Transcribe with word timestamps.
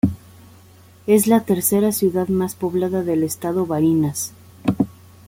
Es 1.05 1.27
la 1.27 1.41
tercera 1.41 1.91
ciudad 1.91 2.27
más 2.27 2.55
poblada 2.55 3.03
del 3.03 3.21
estado 3.21 3.67
Barinas. 3.67 4.33